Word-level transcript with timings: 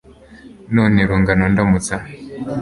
none 0.75 0.99
rungano 1.09 1.45
ndamutsa 1.53 1.95